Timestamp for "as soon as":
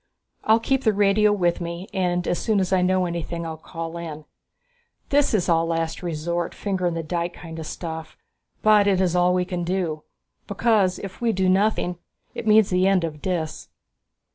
2.27-2.73